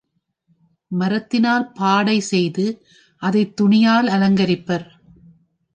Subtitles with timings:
[0.91, 2.85] மரத்தினால் பாடைசெய்து,
[3.21, 4.87] அதைத் துணியால் அலங்கரிப்பர்.